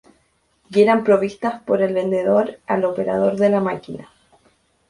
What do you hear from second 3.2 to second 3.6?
de la